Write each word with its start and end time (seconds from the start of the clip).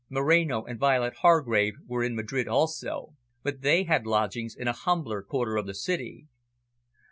Moreno 0.09 0.63
and 0.65 0.79
Violet 0.79 1.13
Hargrave 1.21 1.75
were 1.85 2.03
in 2.03 2.15
Madrid 2.15 2.47
also, 2.47 3.13
but 3.43 3.61
they 3.61 3.83
had 3.83 4.07
lodgings 4.07 4.55
in 4.55 4.67
a 4.67 4.73
humbler 4.73 5.21
quarter 5.21 5.57
of 5.57 5.67
the 5.67 5.75
city. 5.75 6.25